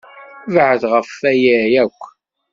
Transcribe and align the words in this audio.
Bɛed 0.53 0.83
ɣef 0.93 1.09
waya 1.23 1.61
akk! 1.83 2.01